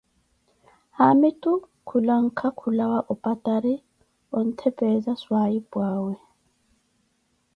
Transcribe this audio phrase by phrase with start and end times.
[0.97, 1.51] haamitu
[1.87, 3.75] khulanka khulawa opatari
[4.37, 6.13] ontthepeeza swaahipu awe.